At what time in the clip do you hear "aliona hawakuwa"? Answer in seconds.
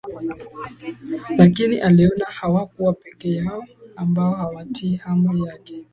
1.79-2.93